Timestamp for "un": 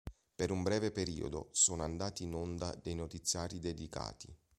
0.49-0.63